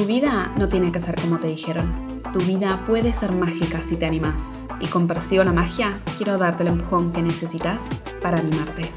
[0.00, 2.22] Tu vida no tiene que ser como te dijeron.
[2.32, 4.66] Tu vida puede ser mágica si te animas.
[4.80, 7.82] Y con Persigo la Magia quiero darte el empujón que necesitas
[8.22, 8.90] para animarte.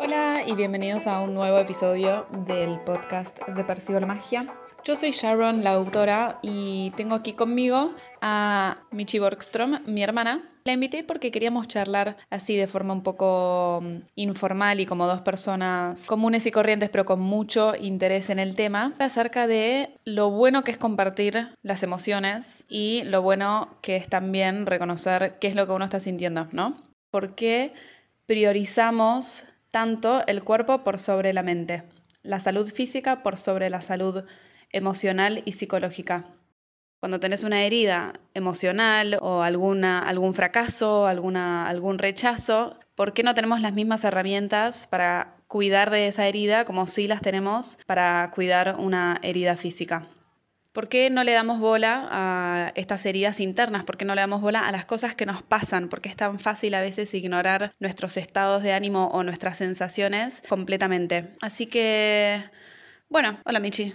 [0.00, 4.52] Hola y bienvenidos a un nuevo episodio del podcast de Persigo la Magia.
[4.82, 10.72] Yo soy Sharon, la autora, y tengo aquí conmigo a Michi Borgstrom, mi hermana, la
[10.72, 16.06] invité porque queríamos charlar así de forma un poco mm, informal y como dos personas
[16.06, 20.70] comunes y corrientes, pero con mucho interés en el tema, acerca de lo bueno que
[20.70, 25.72] es compartir las emociones y lo bueno que es también reconocer qué es lo que
[25.72, 26.82] uno está sintiendo, ¿no?
[27.10, 27.74] ¿Por qué
[28.26, 31.82] priorizamos tanto el cuerpo por sobre la mente?
[32.22, 34.24] La salud física por sobre la salud
[34.70, 36.24] emocional y psicológica
[37.04, 43.34] cuando tenés una herida emocional o alguna, algún fracaso, alguna, algún rechazo, ¿por qué no
[43.34, 48.76] tenemos las mismas herramientas para cuidar de esa herida como si las tenemos para cuidar
[48.78, 50.06] una herida física?
[50.72, 53.84] ¿Por qué no le damos bola a estas heridas internas?
[53.84, 55.90] ¿Por qué no le damos bola a las cosas que nos pasan?
[55.90, 61.36] Porque es tan fácil a veces ignorar nuestros estados de ánimo o nuestras sensaciones completamente.
[61.42, 62.44] Así que,
[63.10, 63.92] bueno, hola Michi.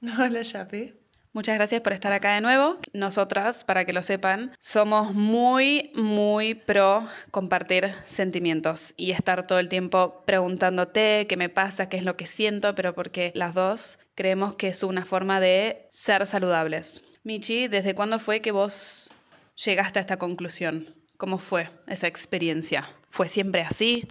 [0.20, 1.03] Hola Chapi.
[1.34, 2.78] Muchas gracias por estar acá de nuevo.
[2.92, 9.68] Nosotras, para que lo sepan, somos muy, muy pro compartir sentimientos y estar todo el
[9.68, 14.54] tiempo preguntándote qué me pasa, qué es lo que siento, pero porque las dos creemos
[14.54, 17.02] que es una forma de ser saludables.
[17.24, 19.12] Michi, ¿desde cuándo fue que vos
[19.56, 20.94] llegaste a esta conclusión?
[21.16, 22.88] ¿Cómo fue esa experiencia?
[23.10, 24.06] ¿Fue siempre así?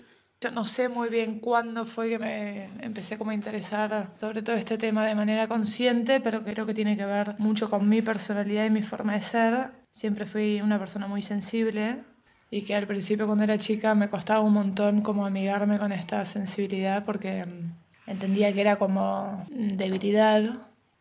[0.52, 4.78] No sé muy bien cuándo fue que me empecé como a interesar sobre todo este
[4.78, 8.70] tema de manera consciente, pero creo que tiene que ver mucho con mi personalidad y
[8.70, 9.72] mi forma de ser.
[9.92, 12.04] Siempre fui una persona muy sensible
[12.50, 16.26] y que al principio cuando era chica me costaba un montón como amigarme con esta
[16.26, 20.42] sensibilidad porque mm, entendía que era como debilidad.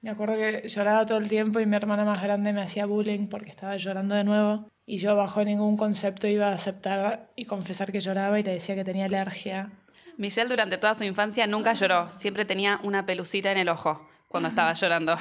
[0.03, 3.29] Me acuerdo que lloraba todo el tiempo y mi hermana más grande me hacía bullying
[3.29, 7.93] porque estaba llorando de nuevo y yo bajo ningún concepto iba a aceptar y confesar
[7.93, 9.71] que lloraba y le decía que tenía alergia.
[10.17, 14.49] Michelle durante toda su infancia nunca lloró, siempre tenía una pelucita en el ojo cuando
[14.49, 15.17] estaba llorando.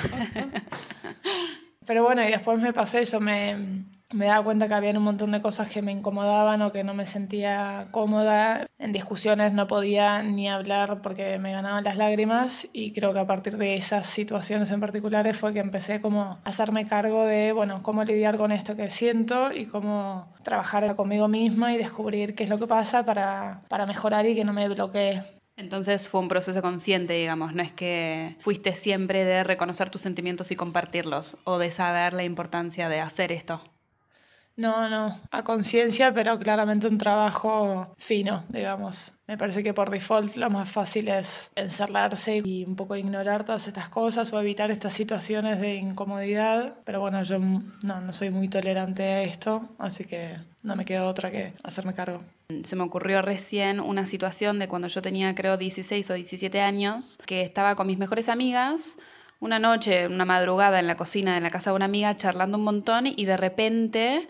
[1.85, 5.31] Pero bueno, y después me pasó eso, me, me daba cuenta que había un montón
[5.31, 8.67] de cosas que me incomodaban o que no me sentía cómoda.
[8.79, 13.25] En discusiones no podía ni hablar porque me ganaban las lágrimas y creo que a
[13.25, 17.81] partir de esas situaciones en particulares fue que empecé como a hacerme cargo de, bueno,
[17.83, 22.49] cómo lidiar con esto que siento y cómo trabajar conmigo misma y descubrir qué es
[22.49, 25.23] lo que pasa para, para mejorar y que no me bloquee.
[25.57, 30.51] Entonces fue un proceso consciente, digamos, no es que fuiste siempre de reconocer tus sentimientos
[30.51, 33.61] y compartirlos o de saber la importancia de hacer esto.
[34.57, 39.13] No, no, a conciencia, pero claramente un trabajo fino, digamos.
[39.27, 43.67] Me parece que por default lo más fácil es encerrarse y un poco ignorar todas
[43.67, 46.75] estas cosas o evitar estas situaciones de incomodidad.
[46.83, 51.07] Pero bueno, yo no, no soy muy tolerante a esto, así que no me queda
[51.07, 52.21] otra que hacerme cargo.
[52.63, 57.17] Se me ocurrió recién una situación de cuando yo tenía creo 16 o 17 años,
[57.25, 58.97] que estaba con mis mejores amigas
[59.41, 62.63] una noche, una madrugada en la cocina de la casa de una amiga charlando un
[62.63, 64.27] montón y de repente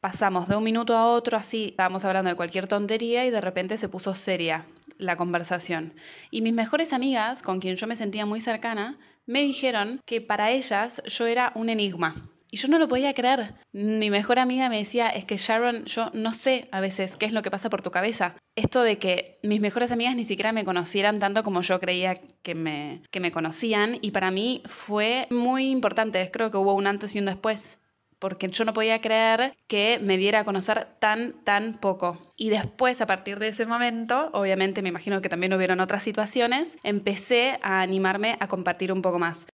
[0.00, 3.76] pasamos de un minuto a otro así, estábamos hablando de cualquier tontería y de repente
[3.76, 5.94] se puso seria la conversación.
[6.30, 10.50] Y mis mejores amigas, con quien yo me sentía muy cercana, me dijeron que para
[10.50, 12.14] ellas yo era un enigma.
[12.56, 13.52] Y yo no lo podía creer.
[13.74, 17.32] Mi mejor amiga me decía, es que Sharon, yo no sé a veces qué es
[17.32, 18.34] lo que pasa por tu cabeza.
[18.56, 22.54] Esto de que mis mejores amigas ni siquiera me conocieran tanto como yo creía que
[22.54, 23.98] me, que me conocían.
[24.00, 26.30] Y para mí fue muy importante.
[26.32, 27.76] Creo que hubo un antes y un después.
[28.18, 32.32] Porque yo no podía creer que me diera a conocer tan, tan poco.
[32.38, 36.78] Y después, a partir de ese momento, obviamente me imagino que también hubieron otras situaciones,
[36.84, 39.46] empecé a animarme a compartir un poco más.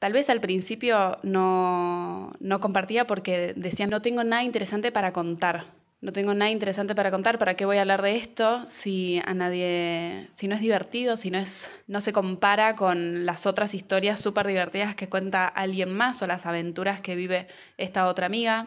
[0.00, 5.66] Tal vez al principio no, no compartía porque decía, no tengo nada interesante para contar.
[6.04, 9.32] No tengo nada interesante para contar, ¿para qué voy a hablar de esto si a
[9.32, 14.20] nadie, si no es divertido, si no es, no se compara con las otras historias
[14.20, 17.46] súper divertidas que cuenta alguien más o las aventuras que vive
[17.78, 18.66] esta otra amiga?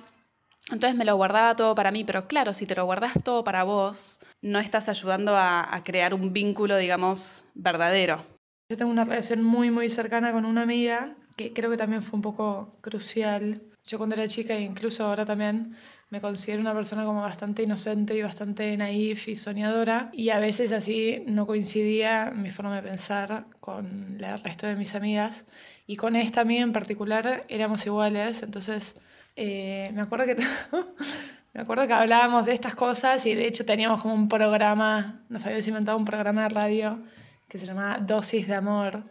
[0.72, 3.62] Entonces me lo guardaba todo para mí, pero claro, si te lo guardas todo para
[3.64, 8.37] vos, no estás ayudando a, a crear un vínculo, digamos, verdadero.
[8.70, 12.18] Yo tengo una relación muy, muy cercana con una amiga que creo que también fue
[12.18, 13.62] un poco crucial.
[13.86, 15.74] Yo cuando era chica e incluso ahora también
[16.10, 20.10] me considero una persona como bastante inocente y bastante naif y soñadora.
[20.12, 24.96] Y a veces así no coincidía mi forma de pensar con el resto de mis
[24.96, 25.46] amigas.
[25.86, 28.96] Y con esta amiga en particular éramos iguales, entonces
[29.38, 30.36] eh, me acuerdo que
[31.54, 35.46] me acuerdo que hablábamos de estas cosas y de hecho teníamos como un programa, nos
[35.46, 37.00] habíamos inventado un programa de radio
[37.48, 39.04] que se llama Dosis de Amor.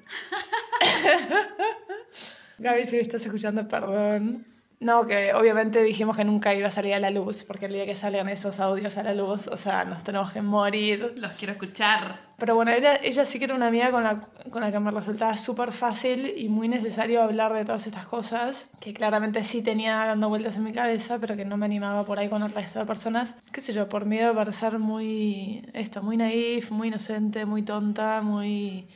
[2.59, 4.47] Gaby, si me estás escuchando, perdón.
[4.79, 7.87] No, que obviamente dijimos que nunca iba a salir a la luz, porque el día
[7.87, 11.15] que salgan esos audios a la luz, o sea, nos tenemos que morir.
[11.17, 12.21] Los quiero escuchar.
[12.37, 14.21] Pero bueno, ella, ella sí que era una amiga con la,
[14.51, 18.71] con la que me resultaba súper fácil y muy necesario hablar de todas estas cosas,
[18.79, 22.19] que claramente sí tenía dando vueltas en mi cabeza, pero que no me animaba por
[22.19, 23.35] ahí con el resto de personas.
[23.53, 28.21] Qué sé yo, por miedo a parecer muy, esto, muy naif, muy inocente, muy tonta,
[28.21, 28.89] muy,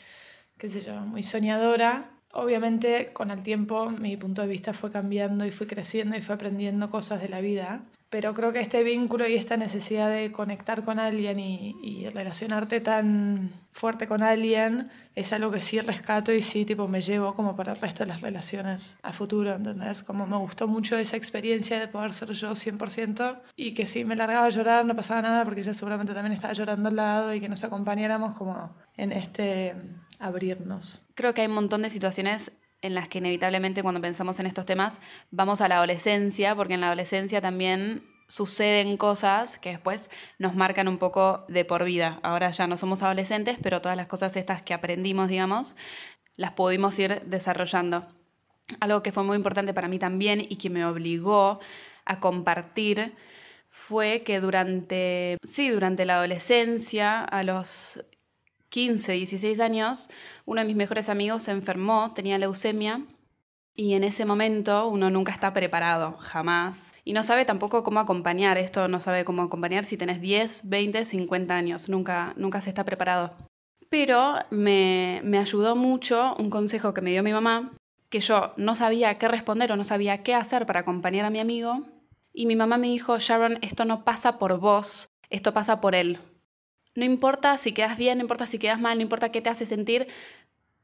[0.59, 2.20] qué sé yo, muy soñadora.
[2.33, 6.35] Obviamente con el tiempo mi punto de vista fue cambiando y fui creciendo y fui
[6.35, 10.85] aprendiendo cosas de la vida, pero creo que este vínculo y esta necesidad de conectar
[10.85, 16.65] con alguien y, relacionarte tan fuerte con alguien es algo que sí rescato y sí
[16.65, 20.03] tipo me llevo como para el resto de las relaciones a futuro, ¿entendés?
[20.03, 24.17] Como me gustó mucho esa experiencia de poder ser yo 100% y que si me
[24.17, 27.41] largaba a llorar no pasaba nada porque ella seguramente también estaba llorando al lado y
[27.41, 29.75] que nos acompañáramos como en este
[30.21, 31.07] abrirnos.
[31.15, 32.53] Creo que hay un montón de situaciones
[32.83, 35.01] en las que inevitablemente cuando pensamos en estos temas
[35.31, 40.09] vamos a la adolescencia, porque en la adolescencia también suceden cosas que después
[40.39, 42.21] nos marcan un poco de por vida.
[42.23, 45.75] Ahora ya no somos adolescentes, pero todas las cosas estas que aprendimos, digamos,
[46.37, 48.07] las pudimos ir desarrollando.
[48.79, 51.59] Algo que fue muy importante para mí también y que me obligó
[52.05, 53.17] a compartir
[53.69, 58.05] fue que durante, sí, durante la adolescencia, a los
[58.71, 60.09] 15, 16 años,
[60.47, 63.03] uno de mis mejores amigos se enfermó, tenía leucemia,
[63.75, 66.93] y en ese momento uno nunca está preparado, jamás.
[67.05, 71.05] Y no sabe tampoco cómo acompañar, esto no sabe cómo acompañar si tenés 10, 20,
[71.05, 73.33] 50 años, nunca, nunca se está preparado.
[73.89, 77.73] Pero me, me ayudó mucho un consejo que me dio mi mamá,
[78.09, 81.41] que yo no sabía qué responder o no sabía qué hacer para acompañar a mi
[81.41, 81.87] amigo.
[82.33, 86.19] Y mi mamá me dijo, Sharon, esto no pasa por vos, esto pasa por él.
[86.95, 89.65] No importa si quedas bien, no importa si quedas mal, no importa qué te hace
[89.67, 90.09] sentir,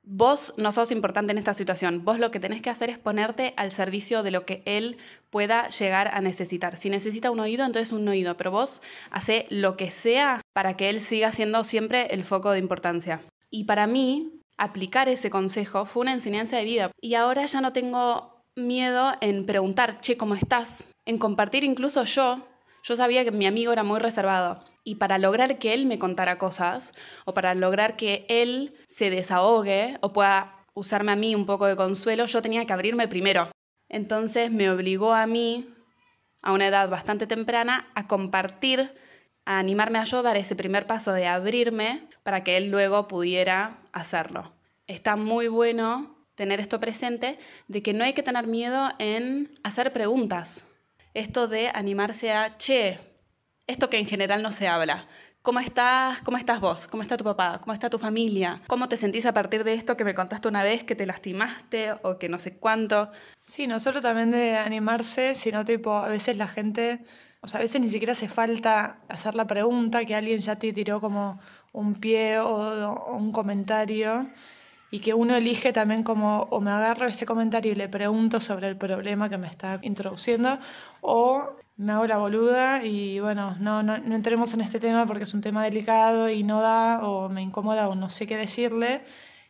[0.07, 2.05] vos no sos importante en esta situación.
[2.05, 4.99] Vos lo que tenés que hacer es ponerte al servicio de lo que él
[5.31, 6.77] pueda llegar a necesitar.
[6.77, 10.89] Si necesita un oído, entonces un oído, pero vos hace lo que sea para que
[10.89, 13.21] él siga siendo siempre el foco de importancia.
[13.51, 16.91] Y para mí, aplicar ese consejo fue una enseñanza de vida.
[17.01, 20.85] Y ahora ya no tengo miedo en preguntar, che, ¿cómo estás?
[21.05, 22.47] En compartir incluso yo.
[22.85, 26.39] Yo sabía que mi amigo era muy reservado y para lograr que él me contara
[26.39, 26.95] cosas
[27.25, 31.75] o para lograr que él se desahogue o pueda usarme a mí un poco de
[31.75, 33.51] consuelo, yo tenía que abrirme primero.
[33.89, 35.75] Entonces me obligó a mí,
[36.41, 38.95] a una edad bastante temprana, a compartir,
[39.45, 43.81] a animarme a yo dar ese primer paso de abrirme para que él luego pudiera
[43.93, 44.53] hacerlo.
[44.87, 49.93] Está muy bueno tener esto presente de que no hay que tener miedo en hacer
[49.93, 50.73] preguntas.
[51.13, 53.01] Esto de animarse a, che,
[53.67, 55.07] esto que en general no se habla.
[55.43, 56.21] ¿Cómo estás?
[56.23, 56.89] ¿Cómo estás vos?
[56.89, 57.61] ¿Cómo está tu papá?
[57.61, 58.63] ¿Cómo está tu familia?
[58.67, 61.93] ¿Cómo te sentís a partir de esto que me contaste una vez que te lastimaste
[62.03, 63.11] o que no sé cuánto?
[63.45, 67.05] Sí, no solo también de animarse, sino tipo, a veces la gente,
[67.41, 70.73] o sea, a veces ni siquiera hace falta hacer la pregunta, que alguien ya te
[70.73, 71.41] tiró como
[71.73, 74.29] un pie o, o un comentario
[74.91, 78.69] y que uno elige también como o me agarro este comentario y le pregunto sobre
[78.69, 80.59] el problema que me está introduciendo
[81.01, 85.25] o me hago la boluda y bueno, no, no, no, entremos en este tema porque
[85.25, 89.03] es un tema delicado y no da o me incomoda o no sé qué decirle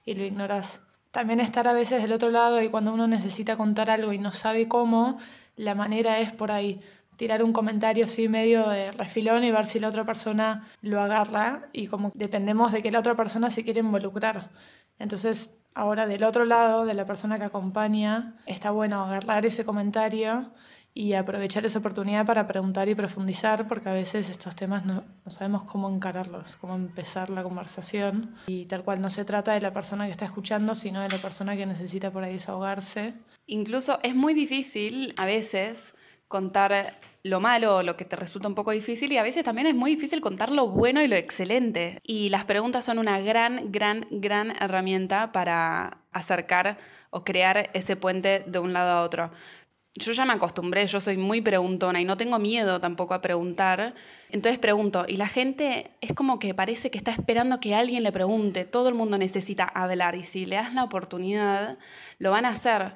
[0.05, 0.83] y lo ignoras.
[1.13, 4.33] También estar a veces del otro lado y cuando uno necesita contar algo y no
[4.33, 5.19] sabe cómo,
[5.57, 6.81] la manera es por ahí
[7.17, 11.69] tirar un comentario así medio de refilón y ver si la otra persona lo agarra
[11.73, 14.51] y como dependemos de que la otra persona se quiere involucrar.
[14.99, 20.53] Entonces, ahora del otro lado, de la persona que acompaña, está bueno agarrar ese comentario
[20.95, 25.31] y aprovechar esa oportunidad para preguntar y profundizar, porque a veces estos temas no, no,
[25.31, 28.35] sabemos cómo encararlos, cómo empezar la conversación.
[28.47, 31.19] Y tal cual no se trata de la persona que está escuchando, sino de la
[31.19, 33.13] persona que necesita por ahí desahogarse.
[33.47, 35.95] Incluso es muy difícil a veces
[36.29, 39.67] contar lo malo o lo que te resulta un poco difícil y a veces también
[39.67, 42.01] es muy difícil contar lo bueno y lo excelente.
[42.03, 46.79] Y las preguntas son una gran, gran, gran herramienta para acercar
[47.11, 49.31] o crear ese puente de un lado a otro
[49.99, 53.95] yo ya me acostumbré, yo soy muy preguntona y no tengo miedo tampoco a preguntar.
[54.31, 58.13] Entonces pregunto, y la gente es como que parece que está esperando que alguien le
[58.13, 61.79] pregunte, todo el mundo necesita hablar y si le das la oportunidad,
[62.19, 62.93] lo van a hacer.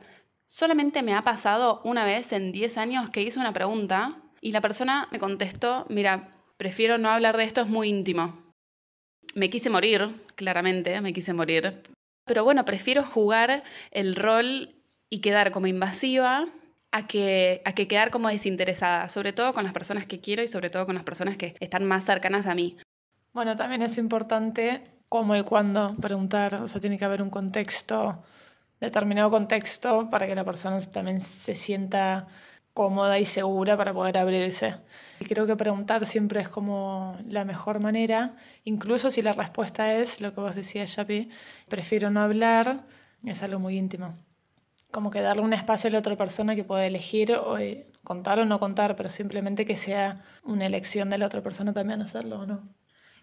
[0.53, 4.61] Solamente me ha pasado una vez en 10 años que hice una pregunta y la
[4.61, 8.37] persona me contestó, mira, prefiero no hablar de esto, es muy íntimo.
[9.37, 11.81] Me quise morir, claramente, me quise morir.
[12.25, 14.75] Pero bueno, prefiero jugar el rol
[15.09, 16.49] y quedar como invasiva
[16.91, 20.49] a que, a que quedar como desinteresada, sobre todo con las personas que quiero y
[20.49, 22.77] sobre todo con las personas que están más cercanas a mí.
[23.33, 28.25] Bueno, también es importante cómo y cuándo preguntar, o sea, tiene que haber un contexto,
[28.81, 32.27] determinado contexto, para que la persona también se sienta
[32.73, 34.77] cómoda y segura para poder abrirse.
[35.19, 40.21] Y creo que preguntar siempre es como la mejor manera, incluso si la respuesta es
[40.21, 41.29] lo que vos decías, Yapi,
[41.69, 42.87] prefiero no hablar,
[43.25, 44.17] es algo muy íntimo.
[44.91, 48.41] Como que darle un espacio a la otra persona que pueda elegir o eh, contar
[48.41, 52.41] o no contar, pero simplemente que sea una elección de la otra persona también hacerlo
[52.41, 52.69] o no.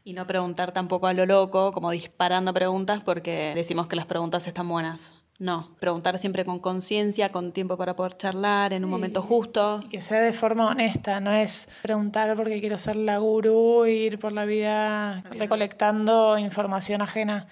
[0.03, 4.47] Y no preguntar tampoco a lo loco, como disparando preguntas, porque decimos que las preguntas
[4.47, 5.13] están buenas.
[5.39, 9.83] No, preguntar siempre con conciencia, con tiempo para poder charlar, en un momento justo.
[9.91, 14.31] que sea de forma honesta, no es preguntar porque quiero ser la gurú ir por
[14.31, 17.47] la vida recolectando información ajena.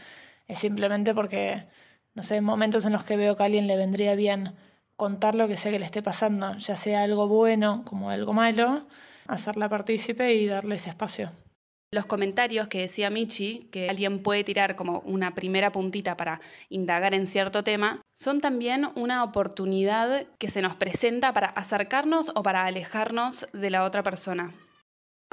[0.48, 1.68] Es simplemente porque,
[2.16, 4.56] no sé, en momentos en los que veo que a alguien le vendría bien
[4.96, 8.88] contar lo que sea que le esté pasando, ya sea algo bueno como algo malo,
[9.28, 11.32] hacerla partícipe y darle ese espacio.
[11.96, 17.14] Los comentarios que decía Michi, que alguien puede tirar como una primera puntita para indagar
[17.14, 22.66] en cierto tema, son también una oportunidad que se nos presenta para acercarnos o para
[22.66, 24.52] alejarnos de la otra persona.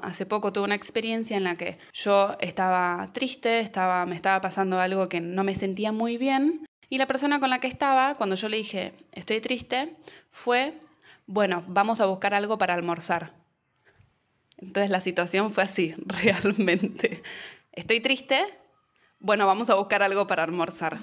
[0.01, 4.79] Hace poco tuve una experiencia en la que yo estaba triste, estaba, me estaba pasando
[4.79, 8.37] algo que no me sentía muy bien y la persona con la que estaba, cuando
[8.37, 9.97] yo le dije estoy triste,
[10.31, 10.79] fue,
[11.27, 13.42] bueno, vamos a buscar algo para almorzar.
[14.63, 17.23] Entonces la situación fue así, realmente.
[17.73, 18.45] Estoy triste,
[19.19, 20.99] bueno, vamos a buscar algo para almorzar.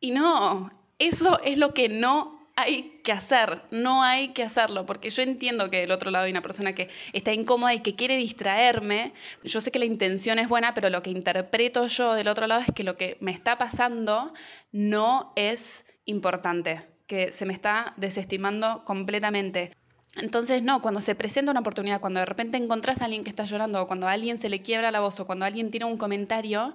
[0.00, 5.10] Y no, eso es lo que no hay que hacer, no hay que hacerlo, porque
[5.10, 8.16] yo entiendo que del otro lado hay una persona que está incómoda y que quiere
[8.16, 9.12] distraerme.
[9.44, 12.60] Yo sé que la intención es buena, pero lo que interpreto yo del otro lado
[12.60, 14.32] es que lo que me está pasando
[14.72, 19.72] no es importante, que se me está desestimando completamente.
[20.16, 23.44] Entonces, no, cuando se presenta una oportunidad, cuando de repente encontrás a alguien que está
[23.44, 25.98] llorando, o cuando a alguien se le quiebra la voz, o cuando alguien tira un
[25.98, 26.74] comentario,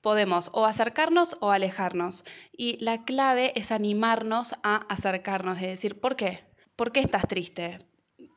[0.00, 2.24] podemos o acercarnos o alejarnos.
[2.56, 6.44] Y la clave es animarnos a acercarnos, de decir, ¿por qué?
[6.76, 7.78] ¿Por qué estás triste?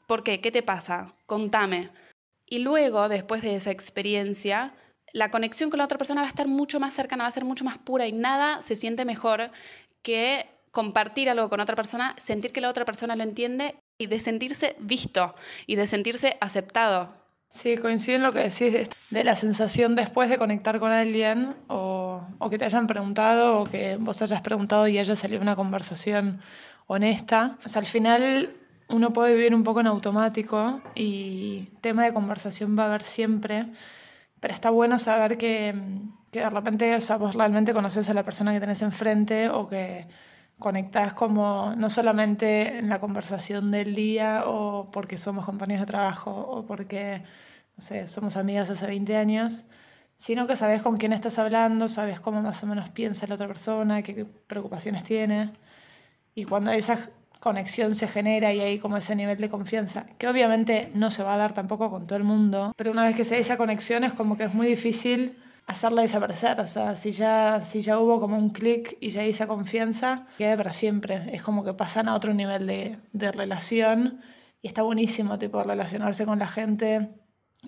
[0.08, 0.40] ¿Por qué?
[0.40, 1.16] ¿Qué te pasa?
[1.26, 1.90] Contame.
[2.46, 4.76] Y luego, después de esa experiencia,
[5.12, 7.46] la conexión con la otra persona va a estar mucho más cercana, va a ser
[7.46, 9.50] mucho más pura y nada se siente mejor
[10.04, 14.20] que compartir algo con otra persona, sentir que la otra persona lo entiende y de
[14.20, 15.36] sentirse visto
[15.68, 17.14] y de sentirse aceptado.
[17.50, 22.28] Sí, coincido en lo que decís de, la sensación después de conectar con alguien o,
[22.38, 26.42] o, que te hayan preguntado o que vos hayas preguntado y haya salido una conversación
[26.88, 27.58] honesta.
[27.66, 28.54] O sea, al final
[28.90, 33.68] uno puede vivir un poco en automático y tema de conversación va a haber siempre,
[34.40, 35.74] pero está bueno saber que,
[36.32, 39.68] que de repente o sea, vos realmente conoces a la persona que tenés enfrente o
[39.68, 40.08] que
[40.60, 46.32] conectadas como no solamente en la conversación del día o porque somos compañeros de trabajo
[46.32, 47.24] o porque,
[47.78, 49.66] no sé, somos amigas hace 20 años,
[50.18, 53.48] sino que sabes con quién estás hablando, sabes cómo más o menos piensa la otra
[53.48, 55.52] persona, qué preocupaciones tiene.
[56.36, 57.10] Y cuando esa
[57.40, 61.36] conexión se genera y hay como ese nivel de confianza, que obviamente no se va
[61.36, 64.04] a dar tampoco con todo el mundo, pero una vez que se da esa conexión
[64.04, 66.60] es como que es muy difícil hacerla desaparecer.
[66.60, 70.28] O sea, si ya, si ya hubo como un clic y ya hay esa confianza,
[70.38, 71.30] queda para siempre.
[71.34, 74.22] Es como que pasan a otro nivel de, de relación
[74.62, 77.10] y está buenísimo, tipo, relacionarse con la gente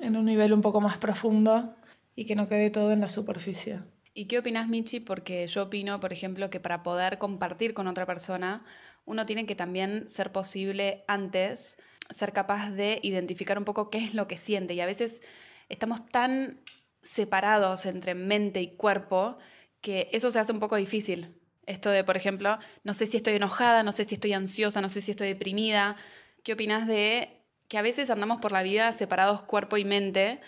[0.01, 1.75] en un nivel un poco más profundo
[2.15, 3.79] y que no quede todo en la superficie.
[4.13, 4.99] ¿Y qué opinas, Michi?
[4.99, 8.65] Porque yo opino, por ejemplo, que para poder compartir con otra persona,
[9.05, 11.77] uno tiene que también ser posible antes,
[12.09, 14.73] ser capaz de identificar un poco qué es lo que siente.
[14.73, 15.21] Y a veces
[15.69, 16.59] estamos tan
[17.07, 19.37] separados entre mente y cuerpo,
[19.81, 21.35] que eso se hace un poco difícil.
[21.65, 24.89] Esto de, por ejemplo, no sé si estoy enojada, no sé si estoy ansiosa, no
[24.89, 25.97] sé si estoy deprimida.
[26.43, 30.39] ¿Qué opinas de que a veces andamos por la vida separados cuerpo y mente?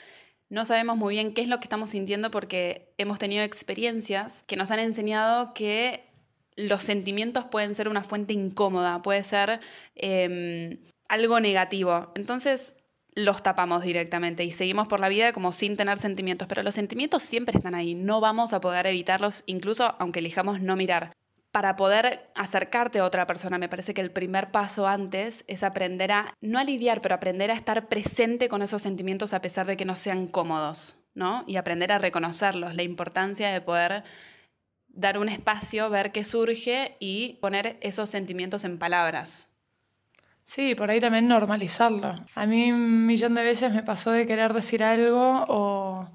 [0.50, 4.56] No sabemos muy bien qué es lo que estamos sintiendo porque hemos tenido experiencias que
[4.56, 6.06] nos han enseñado que
[6.56, 9.60] los sentimientos pueden ser una fuente incómoda, puede ser
[9.96, 12.12] em, algo negativo.
[12.16, 12.74] Entonces,
[13.16, 17.24] los tapamos directamente y seguimos por la vida como sin tener sentimientos, pero los sentimientos
[17.24, 21.13] siempre están ahí, no vamos a poder evitarlos, incluso aunque elijamos no mirar.
[21.51, 26.12] Para poder acercarte a otra persona, me parece que el primer paso antes es aprender
[26.12, 29.75] a, no a lidiar, pero aprender a estar presente con esos sentimientos a pesar de
[29.75, 31.44] que no sean cómodos, ¿no?
[31.48, 34.04] Y aprender a reconocerlos, la importancia de poder
[34.89, 39.49] dar un espacio, ver qué surge y poner esos sentimientos en palabras.
[40.50, 42.12] Sí, por ahí también normalizarlo.
[42.34, 46.10] A mí un millón de veces me pasó de querer decir algo o,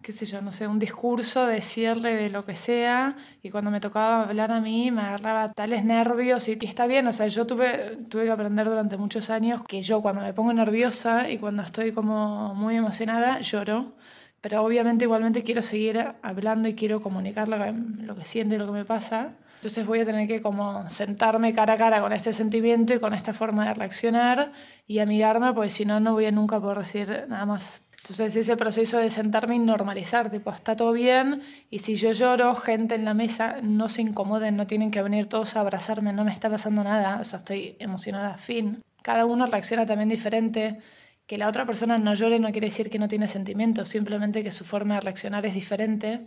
[0.00, 3.80] qué sé yo, no sé, un discurso, decirle de lo que sea, y cuando me
[3.80, 7.46] tocaba hablar a mí me agarraba tales nervios y, que está bien, o sea, yo
[7.48, 11.64] tuve, tuve que aprender durante muchos años que yo cuando me pongo nerviosa y cuando
[11.64, 13.94] estoy como muy emocionada, lloro
[14.40, 18.58] pero obviamente igualmente quiero seguir hablando y quiero comunicar lo que, lo que siento y
[18.58, 19.32] lo que me pasa.
[19.64, 23.14] Entonces voy a tener que como sentarme cara a cara con este sentimiento y con
[23.14, 24.52] esta forma de reaccionar
[24.86, 27.80] y amigarme, porque si no, no voy a nunca poder decir nada más.
[27.96, 31.40] Entonces ese proceso de sentarme y normalizar, tipo, está todo bien
[31.70, 35.30] y si yo lloro, gente en la mesa, no se incomoden, no tienen que venir
[35.30, 38.82] todos a abrazarme, no me está pasando nada, o estoy emocionada, fin.
[39.00, 40.82] Cada uno reacciona también diferente.
[41.26, 44.52] Que la otra persona no llore no quiere decir que no tiene sentimientos, simplemente que
[44.52, 46.26] su forma de reaccionar es diferente.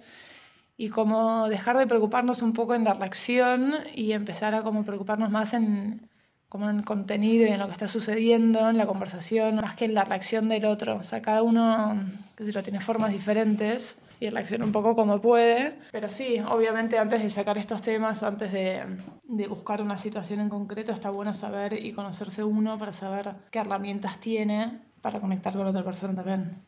[0.78, 5.32] Y como dejar de preocuparnos un poco en la reacción y empezar a como preocuparnos
[5.32, 6.08] más en,
[6.50, 9.96] como en contenido y en lo que está sucediendo, en la conversación, más que en
[9.96, 10.98] la reacción del otro.
[10.98, 12.00] O sea, cada uno
[12.36, 15.78] que lo tiene formas diferentes y reacciona un poco como puede.
[15.92, 18.84] Pero sí, obviamente antes de sacar estos temas, antes de,
[19.24, 23.60] de, buscar una situación en concreto, está bueno saber y conocerse uno para saber qué
[23.60, 26.64] herramientas tiene para conectar con otra persona también.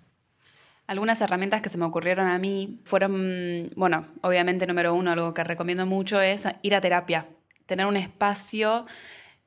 [0.90, 5.44] Algunas herramientas que se me ocurrieron a mí fueron, bueno, obviamente número uno, algo que
[5.44, 7.28] recomiendo mucho es ir a terapia,
[7.68, 8.88] tener un espacio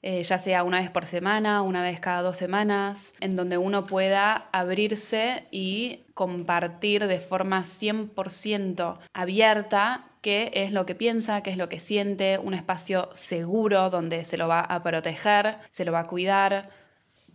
[0.02, 3.86] eh, ya sea una vez por semana, una vez cada dos semanas, en donde uno
[3.86, 11.56] pueda abrirse y compartir de forma 100% abierta qué es lo que piensa, qué es
[11.56, 16.00] lo que siente, un espacio seguro donde se lo va a proteger, se lo va
[16.00, 16.70] a cuidar.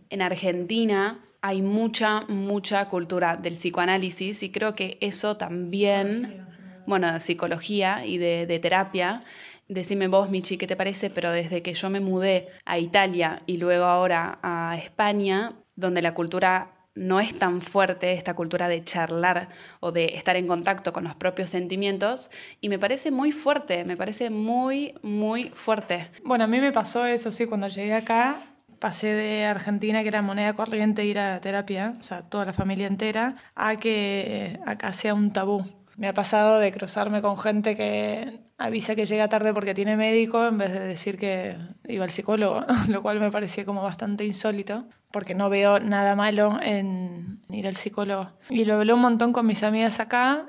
[0.08, 6.46] En Argentina hay mucha, mucha cultura del psicoanálisis y creo que eso también,
[6.86, 9.20] bueno, de psicología y de, de terapia,
[9.68, 11.10] Decime vos, Michi, ¿qué te parece?
[11.10, 16.14] Pero desde que yo me mudé a Italia y luego ahora a España, donde la
[16.14, 21.04] cultura no es tan fuerte, esta cultura de charlar o de estar en contacto con
[21.04, 22.30] los propios sentimientos,
[22.62, 26.08] y me parece muy fuerte, me parece muy, muy fuerte.
[26.24, 28.40] Bueno, a mí me pasó eso, sí, cuando llegué acá,
[28.78, 32.86] pasé de Argentina, que era moneda corriente, ir a terapia, o sea, toda la familia
[32.86, 35.64] entera, a que acá sea un tabú.
[35.96, 40.46] Me ha pasado de cruzarme con gente que avisa que llega tarde porque tiene médico
[40.46, 41.56] en vez de decir que
[41.88, 46.58] iba al psicólogo, lo cual me parecía como bastante insólito, porque no veo nada malo
[46.62, 48.30] en ir al psicólogo.
[48.48, 50.46] Y lo hablé un montón con mis amigas acá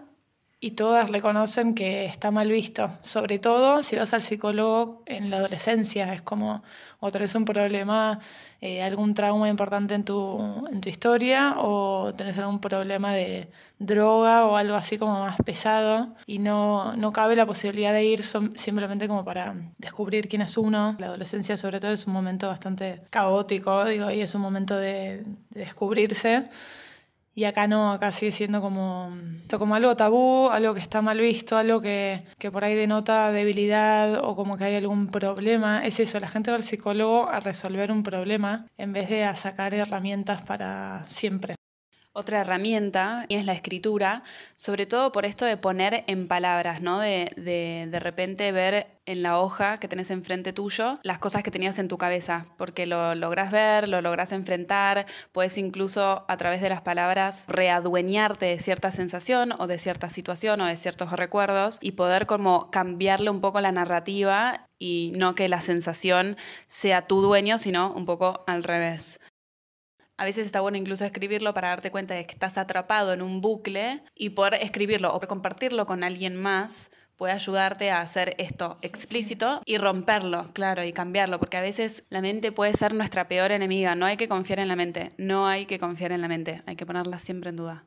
[0.62, 5.38] y todas reconocen que está mal visto, sobre todo si vas al psicólogo en la
[5.38, 6.64] adolescencia, es como
[7.00, 8.20] o tenés un problema,
[8.60, 10.38] eh, algún trauma importante en tu,
[10.70, 16.14] en tu historia o tenés algún problema de droga o algo así como más pesado
[16.26, 20.98] y no, no cabe la posibilidad de ir simplemente como para descubrir quién es uno.
[21.00, 25.24] La adolescencia sobre todo es un momento bastante caótico, digo, y es un momento de,
[25.52, 26.50] de descubrirse.
[27.36, 29.16] Y acá no, acá sigue siendo como,
[29.58, 34.24] como algo tabú, algo que está mal visto, algo que, que por ahí denota debilidad
[34.24, 35.86] o como que hay algún problema.
[35.86, 39.36] Es eso, la gente va al psicólogo a resolver un problema en vez de a
[39.36, 41.59] sacar herramientas para siempre.
[42.20, 44.24] Otra herramienta es la escritura,
[44.58, 47.00] sobre todo por esto de poner en palabras, ¿no?
[47.00, 51.50] De, de, de repente ver en la hoja que tenés enfrente tuyo las cosas que
[51.50, 56.60] tenías en tu cabeza, porque lo logras ver, lo logras enfrentar, puedes incluso a través
[56.60, 61.78] de las palabras readueñarte de cierta sensación o de cierta situación o de ciertos recuerdos
[61.80, 66.36] y poder como cambiarle un poco la narrativa y no que la sensación
[66.68, 69.22] sea tu dueño, sino un poco al revés.
[70.20, 73.40] A veces está bueno incluso escribirlo para darte cuenta de que estás atrapado en un
[73.40, 79.62] bucle y poder escribirlo o compartirlo con alguien más puede ayudarte a hacer esto explícito
[79.66, 83.96] y romperlo, claro, y cambiarlo, porque a veces la mente puede ser nuestra peor enemiga,
[83.96, 86.76] no hay que confiar en la mente, no hay que confiar en la mente, hay
[86.76, 87.86] que ponerla siempre en duda.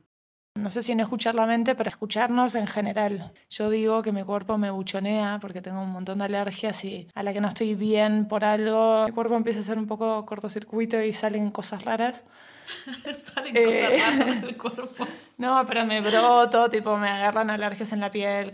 [0.54, 3.32] No sé si no escuchar la mente, pero escucharnos en general.
[3.48, 7.22] Yo digo que mi cuerpo me buchonea porque tengo un montón de alergias y a
[7.22, 11.02] la que no estoy bien por algo, mi cuerpo empieza a hacer un poco cortocircuito
[11.02, 12.24] y salen cosas raras.
[13.34, 15.06] salen cosas eh, raras del cuerpo.
[15.38, 18.52] No, pero me broto, tipo me agarran alergias en la piel.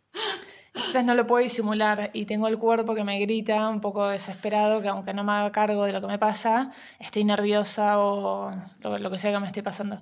[0.73, 4.81] Entonces no lo puedo disimular y tengo el cuerpo que me grita un poco desesperado,
[4.81, 8.99] que aunque no me haga cargo de lo que me pasa, estoy nerviosa o lo,
[8.99, 10.01] lo que sea que me esté pasando.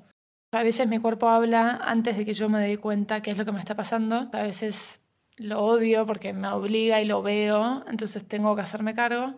[0.53, 3.45] A veces mi cuerpo habla antes de que yo me dé cuenta qué es lo
[3.45, 4.31] que me está pasando.
[4.33, 5.01] A veces
[5.37, 9.35] lo odio porque me obliga y lo veo, entonces tengo que hacerme cargo.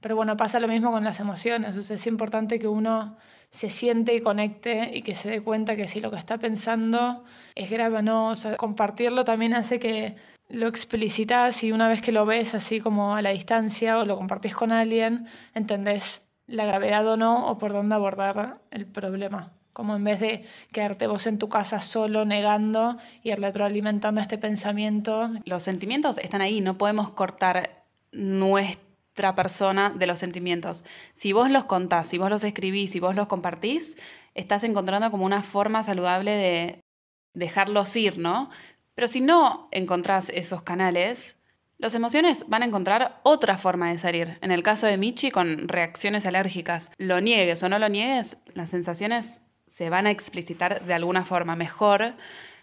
[0.00, 1.76] Pero bueno, pasa lo mismo con las emociones.
[1.76, 3.16] es importante que uno
[3.50, 7.24] se siente y conecte y que se dé cuenta que si lo que está pensando
[7.54, 8.28] es grave o no.
[8.30, 10.16] O sea, compartirlo también hace que
[10.48, 14.16] lo explicitas y una vez que lo ves así como a la distancia o lo
[14.16, 19.94] compartís con alguien, entendés la gravedad o no o por dónde abordar el problema como
[19.94, 25.30] en vez de quedarte vos en tu casa solo negando y retroalimentando este pensamiento.
[25.44, 30.82] Los sentimientos están ahí, no podemos cortar nuestra persona de los sentimientos.
[31.14, 33.96] Si vos los contás, si vos los escribís, si vos los compartís,
[34.34, 36.80] estás encontrando como una forma saludable de,
[37.34, 38.50] dejarlos ir, ¿no?
[38.96, 41.36] Pero si no encontrás esos canales,
[41.76, 44.38] las emociones van a encontrar otra forma de salir.
[44.40, 46.90] En el caso de Michi, con reacciones alérgicas.
[46.98, 51.56] Lo niegues o no lo niegues, las sensaciones se van a explicitar de alguna forma.
[51.56, 52.14] Mejor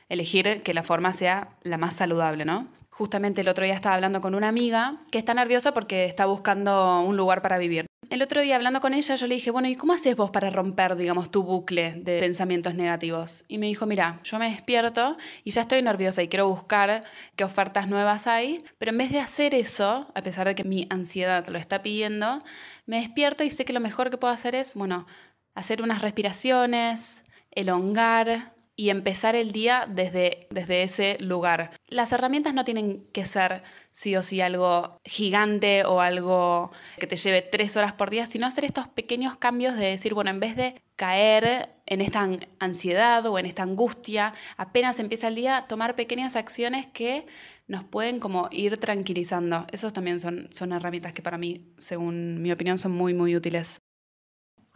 [0.09, 2.67] elegir que la forma sea la más saludable, ¿no?
[2.89, 7.01] Justamente el otro día estaba hablando con una amiga que está nerviosa porque está buscando
[7.01, 7.87] un lugar para vivir.
[8.09, 10.49] El otro día hablando con ella yo le dije, bueno, ¿y cómo haces vos para
[10.49, 13.43] romper, digamos, tu bucle de pensamientos negativos?
[13.47, 17.03] Y me dijo, mira, yo me despierto y ya estoy nerviosa y quiero buscar
[17.35, 20.87] qué ofertas nuevas hay, pero en vez de hacer eso, a pesar de que mi
[20.89, 22.43] ansiedad lo está pidiendo,
[22.85, 25.07] me despierto y sé que lo mejor que puedo hacer es, bueno,
[25.55, 31.71] hacer unas respiraciones, elongar, y empezar el día desde, desde ese lugar.
[31.87, 37.15] Las herramientas no tienen que ser sí o sí algo gigante o algo que te
[37.15, 40.57] lleve tres horas por día, sino hacer estos pequeños cambios de decir, bueno, en vez
[40.57, 42.27] de caer en esta
[42.59, 47.25] ansiedad o en esta angustia, apenas empieza el día, tomar pequeñas acciones que
[47.67, 49.65] nos pueden como ir tranquilizando.
[49.71, 53.81] Esos también son, son herramientas que para mí, según mi opinión, son muy, muy útiles.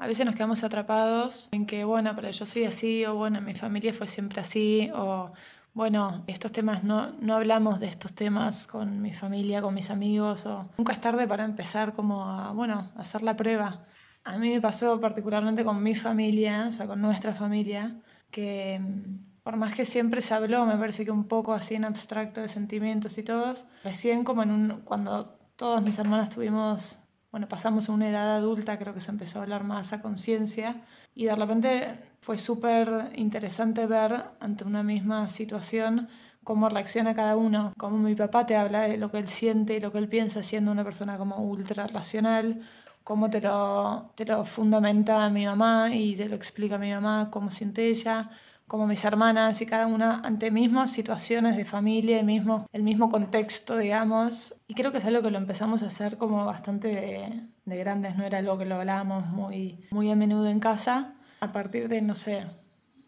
[0.02, 3.54] A veces nos quedamos atrapados en que, bueno, pero yo soy así, o bueno, mi
[3.54, 5.34] familia fue siempre así, o
[5.74, 10.46] bueno, estos temas no, no hablamos de estos temas con mi familia, con mis amigos,
[10.46, 13.86] o nunca es tarde para empezar como a, bueno, hacer la prueba.
[14.24, 17.98] A mí me pasó particularmente con mi familia, o sea, con nuestra familia,
[18.32, 21.84] que mm, por más que siempre se habló, me parece que un poco así en
[21.84, 27.00] abstracto de sentimientos y todos, recién como en un, cuando todos mis hermanos tuvimos
[27.32, 30.82] bueno, pasamos a una edad adulta, creo que se empezó a hablar más a conciencia
[31.14, 36.08] y de repente fue súper interesante ver ante una misma situación
[36.44, 39.80] cómo reacciona cada uno, cómo mi papá te habla de lo que él siente y
[39.80, 42.62] lo que él piensa siendo una persona como ultra racional,
[43.04, 47.52] cómo te lo, te lo fundamenta mi mamá y te lo explica mi mamá, cómo
[47.52, 48.32] siente ella,
[48.70, 53.10] como mis hermanas y cada una ante mismas situaciones de familia, el mismo, el mismo
[53.10, 54.54] contexto, digamos.
[54.68, 58.16] Y creo que es algo que lo empezamos a hacer como bastante de, de grandes,
[58.16, 61.16] no era algo que lo hablábamos muy, muy a menudo en casa.
[61.42, 62.46] A partir de, no sé,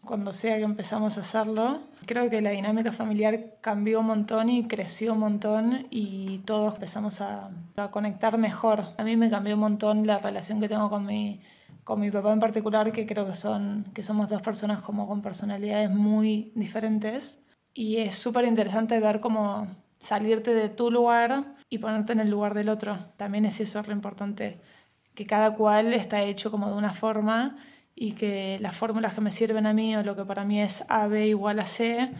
[0.04, 4.66] cuando sea que empezamos a hacerlo, creo que la dinámica familiar cambió un montón y
[4.66, 8.94] creció un montón y todos empezamos a, a conectar mejor.
[8.98, 11.40] A mí me cambió un montón la relación que tengo con mi
[11.84, 15.22] con mi papá en particular, que creo que, son, que somos dos personas como con
[15.22, 17.42] personalidades muy diferentes.
[17.74, 19.66] Y es súper interesante ver cómo
[19.98, 22.98] salirte de tu lugar y ponerte en el lugar del otro.
[23.16, 24.60] También es eso lo importante,
[25.14, 27.56] que cada cual está hecho como de una forma
[27.94, 30.84] y que las fórmulas que me sirven a mí o lo que para mí es
[30.88, 32.10] A, igual a C,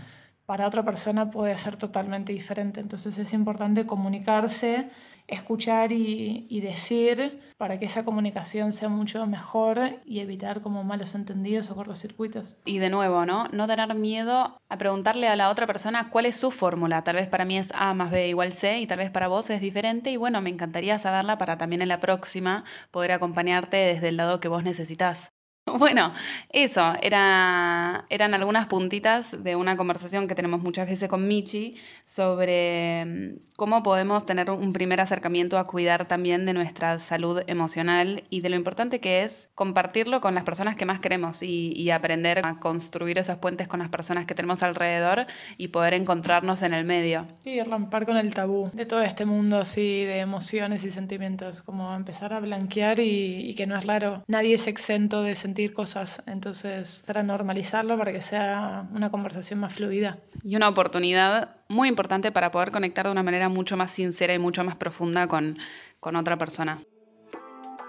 [0.52, 2.78] para otra persona puede ser totalmente diferente.
[2.78, 4.90] Entonces es importante comunicarse,
[5.26, 11.70] escuchar y, decir para que esa comunicación sea mucho mejor y evitar como malos entendidos
[11.70, 12.58] o cortocircuitos.
[12.66, 13.48] Y de nuevo, ¿no?
[13.48, 17.02] No tener miedo a preguntarle a la otra persona cuál es su fórmula.
[17.02, 19.48] Tal vez para mí es A más B igual C y tal vez para vos
[19.48, 20.10] es diferente.
[20.10, 24.38] Y bueno, me encantaría saberla para también en la próxima poder acompañarte desde el lado
[24.38, 25.31] que vos necesitas.
[25.78, 26.12] Bueno,
[26.50, 33.04] eso, era, eran algunas puntitas de una conversación que tenemos muchas veces con Michi sobre
[33.04, 38.40] mm, cómo podemos tener un primer acercamiento a cuidar también de nuestra salud emocional y
[38.40, 42.40] de lo importante que es compartirlo con las personas que más queremos y, y aprender
[42.44, 45.26] a construir esos puentes con las personas que tenemos alrededor
[45.58, 47.28] y poder encontrarnos en el medio.
[47.44, 51.94] Sí, romper con el tabú de todo este mundo así de emociones y sentimientos, como
[51.94, 56.22] empezar a blanquear y, y que no es raro, nadie es exento de sentir cosas.
[56.26, 60.18] Entonces, para normalizarlo, para que sea una conversación más fluida.
[60.42, 64.38] Y una oportunidad muy importante para poder conectar de una manera mucho más sincera y
[64.38, 65.58] mucho más profunda con,
[66.00, 66.78] con otra persona.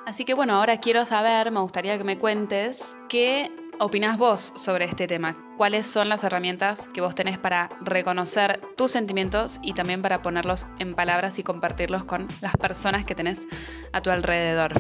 [0.06, 3.50] Así que bueno, ahora quiero saber, me gustaría que me cuentes qué
[3.80, 5.38] opinas vos sobre este tema.
[5.58, 10.68] ¿Cuáles son las herramientas que vos tenés para reconocer tus sentimientos y también para ponerlos
[10.80, 13.48] en palabras y compartirlos con las personas que tenés
[13.92, 14.74] a tu alrededor?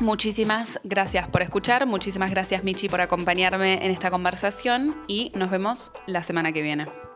[0.00, 5.92] Muchísimas gracias por escuchar, muchísimas gracias Michi por acompañarme en esta conversación y nos vemos
[6.06, 7.09] la semana que viene.